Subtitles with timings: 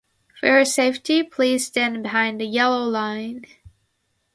[0.39, 3.45] For your safety, please stand behind the yellow line.